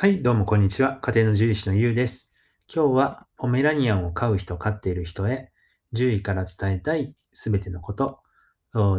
[0.00, 0.98] はい、どうもこんにちは。
[0.98, 2.32] 家庭の獣医師のゆうです。
[2.72, 5.50] 今日はポメラニアンを飼う人、飼っている人へ
[5.92, 8.20] 獣医から伝えたいすべてのこと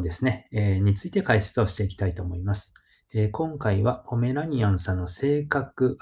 [0.03, 2.73] ですね、えーについて解説をしていきたいと思います。
[3.13, 5.95] えー今回はポメラニアンさんの性格、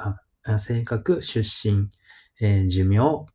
[0.44, 1.90] あ性格、出身、
[2.42, 3.28] えー寿命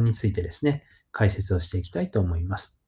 [0.00, 2.80] についてですね、解説をしていきたいと思います。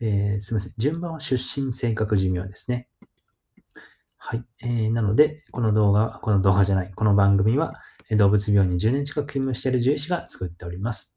[0.00, 0.72] えすみません。
[0.78, 2.88] 順番は出身、性格、寿命ですね。
[4.26, 4.44] はい。
[4.62, 7.74] えーなので、この動画、この動画じゃない、この番組は、
[8.18, 11.14] 動物病院に10年近く勤務している獣医師が作っております。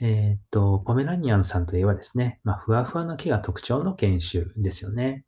[0.00, 5.24] えーっと、ポメラニアンさんといえばですね、まあ、ふわふわな毛が特徴の犬種ですよね。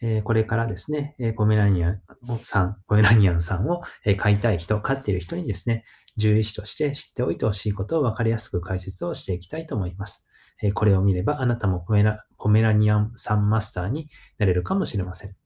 [0.00, 2.02] えーこれからですね、えーポメラニアン
[2.42, 5.84] さん、ポメラニアンさんを、えー飼いたい人、飼っている人にですね、
[6.16, 10.26] 獣医師として知っておいてほしいことを分かりやすく解説をしていきたいと思います。
[10.62, 15.37] えこれを見れば、あなたもポメラポメラニアンさんマスターになれるかもしれません。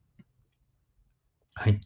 [1.55, 1.79] はい。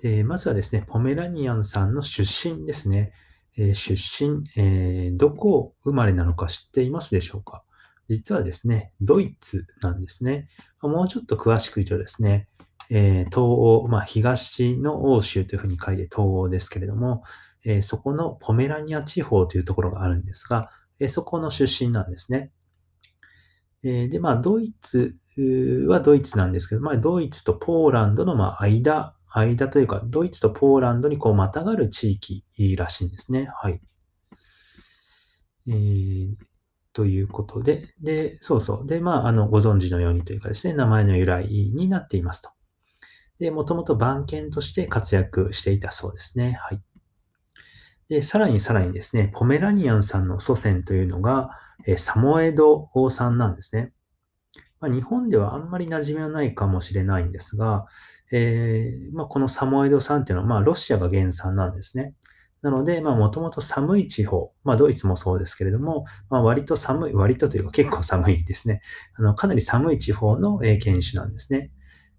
[0.00, 3.12] で、まずはですね、ポメラニアンさんの出身ですね。
[3.56, 7.62] えー出身、えーどこ生まれなのか知っていますでしょうか？
[8.08, 10.48] 実はですね、ドイツなんですね。
[10.82, 12.48] もうちょっと詳しく言うとですね、
[12.90, 17.22] えー東欧、まあ、東の欧州というふうに書いて東欧ですけれども、
[17.64, 22.50] えそこのポメラニア地方というところがあるんですが、えそこの出身なんですね。
[23.84, 25.14] えで、まあ、ドイツ
[25.88, 32.44] はドイツなんですけど、まあ、ドイツとポーランドのま間、間というか、ドイツとポーランドにこうまたがる地域
[32.76, 33.48] らしいんですね。
[33.54, 33.80] はい。
[35.68, 36.34] えー
[36.94, 38.86] ということで、で、そうそう。
[38.86, 42.50] で、まあ、あの、ご存知のようにというかですね、名前の由来になっていますと。
[43.38, 46.58] で、もともと番犬として活躍していたそうですね。
[46.62, 46.82] はい。
[48.08, 51.50] で、さらにさらにですね、ポメラニアンさんの祖先というのが、
[51.86, 53.92] えサモエドさんなんですね。
[54.82, 57.86] まあ、日本ではあんまり馴染みはないかもしれないんですが、
[58.32, 62.14] えーまあ、このサモエドさんっていうのは、まあ、ロシアが原産なんですね。
[62.62, 68.82] なので、まあ、もともと寒い地方、まあ、ドイツもそうですけれども、まあ、割と寒い、割とというか結構寒いですね。
[69.14, 71.70] あの、かなり寒い地方の、え犬種なんですね。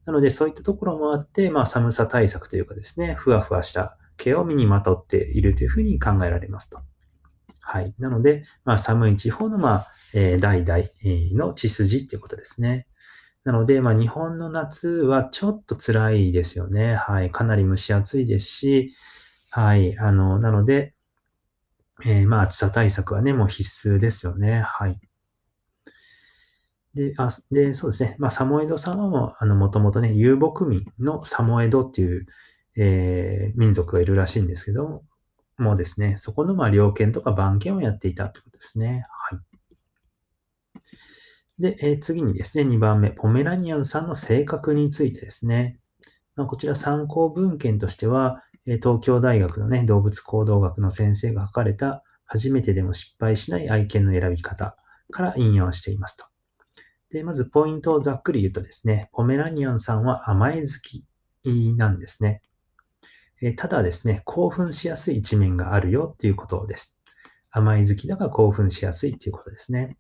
[0.06, 6.80] なので、そういったところもあって、まあ、寒さ対策というかですね、ふわふわした毛を身にまとっているというふうに考えられますと。
[7.64, 7.96] はい。
[8.00, 10.84] なので、まあ、寒い地方の、まあ、えー代々
[11.38, 12.88] の血筋っていうことですね。
[13.46, 16.96] なので、まあ、日本の夏はちょっと辛いですよね。
[16.96, 17.32] はい。
[17.32, 18.96] かなり蒸し暑いですし、
[19.52, 19.98] はい。
[20.00, 20.96] あの、なので、
[22.06, 24.62] えーまあ、暑さ対策はね、もう必須ですよね。
[24.62, 25.00] はい。
[26.94, 28.16] で、あ、で、そうですね。
[28.20, 32.26] まあ、サモエドさんはも、あの、もともとね、遊牧民のサモエドっていう、
[32.78, 35.04] えー民族がいるらしいんですけども
[35.58, 39.06] もうですね、そこの、まあ、猟犬とか番犬をやっていたということですね。
[39.30, 39.40] はい。
[41.60, 45.80] で、えー次にですね、2番目、ポメラニアンさんの性格についてですね。
[46.36, 54.76] まあ、こちら参考文献としては、えー東京大学のね、動物行動学の先生が書かれた、初めてでも失敗しない愛犬の選び方
[55.12, 56.26] から引用していますと。
[57.12, 61.06] で、まずポイントをざっくり言うとですね、ポメラニアンさんは甘え好き
[61.78, 62.42] なんですね。
[63.46, 67.00] えただですね、興奮しやすい一面があるよっていうことです。
[67.52, 69.98] 甘え好きだから興奮しやすいっていうことですね。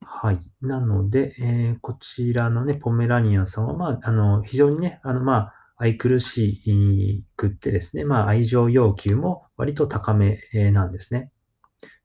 [0.00, 0.38] はい。
[0.60, 10.38] なので、えーこちらのね、ポメラニアンさんは、まあ、あの、非常にね、あの、まあ、愛くるしくってですね、まあ、愛情要求も割と高め
[10.72, 11.30] なんですね。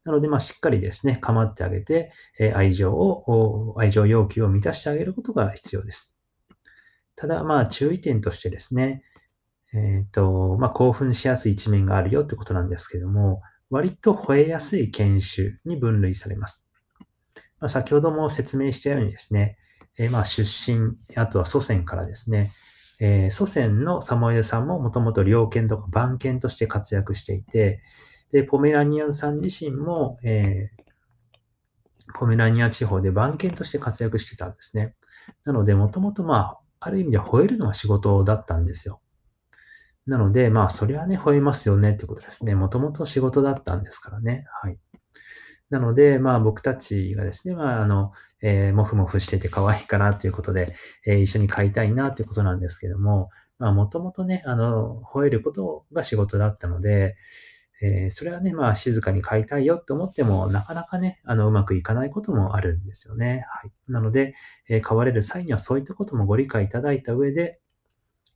[0.04, 6.16] なので、まあ、しっかりですね、構ってあげて、え愛情を、愛情要求を満たしてあげることが必要です。
[7.16, 9.04] ただ、まあ、注意点としてですね、
[9.74, 16.68] えっ、と、まあ、興奮しやすい一面があるよってことなんですけども、割と吠えやすい犬種に分類されます。
[17.60, 19.58] まあ、先ほども説明したようにですね、
[19.98, 22.54] えーま、出身、あとは祖先からですね、
[23.00, 27.82] えー祖先のサモエルさんももともと猟犬とか番犬として活躍していて、
[28.32, 30.70] で、ポメラニアンさん自身も、え
[32.14, 34.96] ポメラニア地方で番犬として活躍してたんですね。
[35.46, 39.02] なので、もともとまあ、ある意味で吠えるのが仕事だったんですよ。
[40.06, 42.56] なので、まあ、それはね、吠えますよねってことですね。
[42.56, 44.46] もともと仕事だったんですからね。
[44.62, 44.78] はい。
[45.70, 50.76] なので、まあ、僕たちがですね、まあ、あの、えーもふもふしてて可愛いかなということで、
[51.08, 53.30] えー一緒に飼いたいなということなんですけども、
[53.60, 57.18] まあ、もともとね、あの、吠えることが仕事だったので、
[57.82, 63.46] えーそれはね、まあ、静かに飼いたいよって思っても、なかなかね、あの、うまくいかないこともあるんですよね。
[63.50, 63.72] はい。
[63.88, 64.36] なので、
[64.70, 67.60] えー飼われる際にはそういったこともご理解いただいた上で、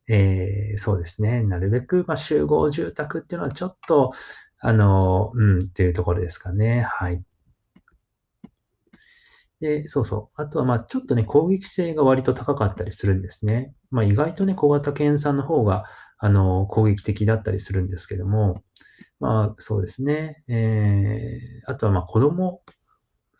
[0.08, 4.12] えーそうですね、なるべく、まあ、集合住宅っていうのはちょっと、
[4.60, 6.82] あの、うん、っていうところですかね。
[6.82, 7.22] はい。
[9.60, 10.42] で、そうそう。
[10.42, 13.74] あとは、まあ、ちょっとね、攻撃性が割と高かったりするんですね。
[13.90, 15.84] まあ、意外とね、小型犬さんの方が、
[16.18, 18.62] あの、攻撃的だったりするんですけども、
[19.20, 20.44] まあ、そうですね。
[20.48, 22.62] えー、あとは、まあ、子供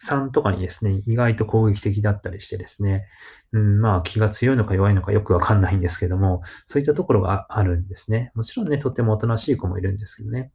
[0.00, 3.06] さんとかにですね、意外と攻撃的だったりしてですね、
[3.52, 8.30] うん、まあ、気が強いのか弱いのかよくわかんないんですけども、そういったところがあるんですね。
[8.34, 10.52] もちろんね、とてもおとなしい子もいるんですけどね。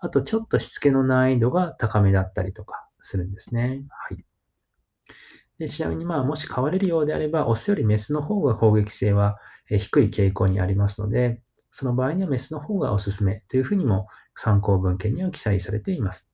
[0.00, 3.84] あと、ちょっとしつけの難易度が高めだったりとかするんですね。
[3.88, 4.24] はい。
[5.56, 16.33] でちなみに、まあ、もし飼われるようであれば、オスよりメスの方が攻撃性は低い傾向にありますので、その場合にはメスの方がおすすめというふうにも参考文献には記載されています。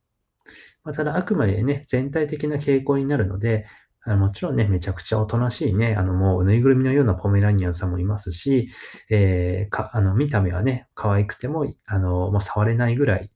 [0.85, 3.67] まあ、ただ、あくまでね、全体的な傾向になるので、
[4.03, 8.71] あもちろんね、めちゃくちゃおとなしいね、あの、もうぬいぐるみのようなポメラニアンさんもいますし、
[9.11, 13.31] えー、か、あの、見た目はね、可愛くても、あの、もう触れないぐらい、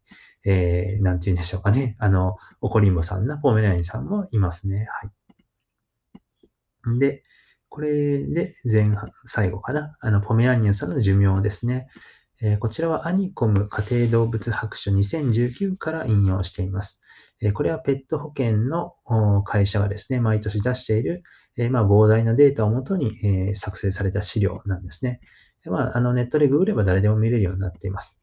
[0.46, 4.86] えー、なんて言うんでしょうかね、あの、おこりんぼさんなポメラニアンさんもいますね。
[4.90, 5.06] は
[6.94, 6.98] い。
[6.98, 7.24] で、
[7.68, 9.96] これで前半、最後かな。
[10.00, 11.88] あの、ポメラニアンさんの寿命ですね。
[12.42, 17.02] えー、こちらはアニコム家庭動物白書2019から引用しています。
[17.40, 18.94] えー、これはペット保険の
[19.44, 21.22] 会社がですね、毎年出している、
[21.56, 25.20] えー、まあ、膨大なデータをもとに、え作成された資料なんですね。
[25.66, 28.22] まあ、あのネットでググれば誰でも見れるようになっています。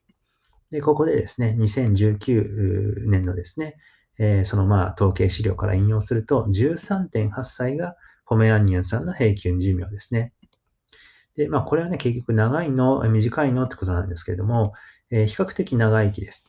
[0.70, 3.78] で、ここでですね、2019年のですね、
[4.20, 10.34] えそのまあ統計資料から引用すると、13.8歳がポメラニアンさんの平均寿命ですね。
[11.36, 14.74] で、まあ、これはね、結局長いの、短いのってことなんですけれども、
[15.10, 16.48] えー、比較的長生きです。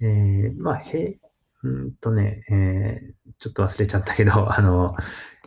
[0.00, 1.16] えー、まあ、へ、
[1.62, 4.96] うんとね、えー、ちょっと忘れちゃったけど、 あの、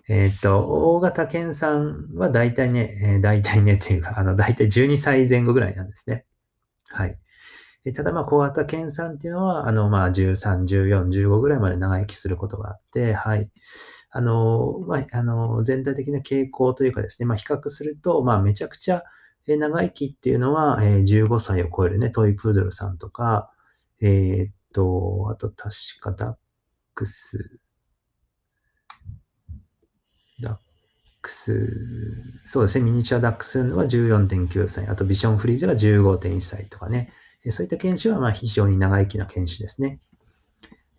[0.07, 6.25] えっ、と、大型犬さんは大体ね、えー、大体ねっていうか、あの、大体12歳前後ぐらいなんですね。
[6.89, 7.19] はい。
[7.85, 13.51] えただ、まあ、小型犬さんっていうのは、あの、まあ、13、14、15ぐらいまで長生きすることがあって、はい。
[14.09, 19.03] あの、まあ、あの、全体的な傾向というかですね、まあ、比較すると、まあ、めちゃくちゃ
[19.47, 23.51] 長生きっていうのは、え15歳を超えるね、トイプードルさんとか、
[24.01, 26.35] えー、っと、あと確かダッ
[26.95, 27.59] クス、
[30.41, 30.57] ダッ
[31.21, 31.71] クス、
[32.43, 37.13] そうですね、ミニチュアダックスは14.9歳、あとビションフリーズが15.1歳とかね、
[37.51, 39.99] そういった犬種はま非常に長生きな犬種ですね。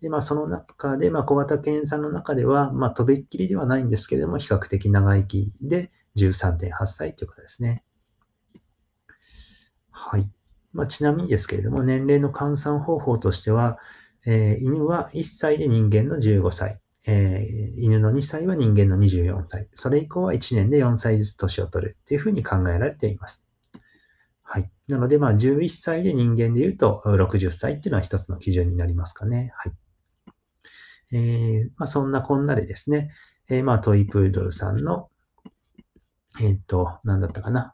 [0.01, 7.83] で、まあ、その中で、まあ、小型犬さんの中では、まあ、とびっきりではないんですけれども、比較的長生きで13.8歳ということですね。
[9.91, 10.29] はい。
[10.73, 13.79] まあ、ちなみにですけれども、年齢の換算方法としては、
[14.25, 23.46] えー、犬は1歳で人間の15歳、えー、犬の2歳は人間の24歳、それ以降は1年で4歳ずつ年を取るというふうに考えられています。
[24.49, 24.71] はい。
[24.87, 29.51] なので、まあ、11歳で人間で言うと60歳っていうのは一つの基準になりますかね。
[29.57, 29.73] はい。
[31.11, 33.11] えー、まあ、そんなこんなでですね、
[33.49, 35.09] えー、まあ、トイプードルさんの、
[36.39, 37.73] えっ、ー、と、なんだったかな。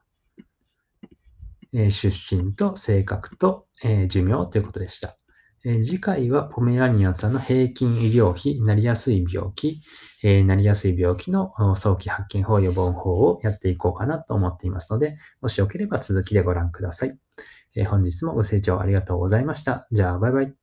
[1.76, 5.18] え出身と性格と、え寿命ということでした。
[5.66, 9.82] え次回はポメラニアンさんの平均医療費、なりやすい病気、
[10.24, 17.18] えなりやすい病気の早期発見法予防法をやっていこうかなと思っていますので、もしよければ続きでご覧ください。
[17.76, 19.88] え本日もご清聴ありがとうございました。
[19.92, 20.63] じゃあ、バイバイ。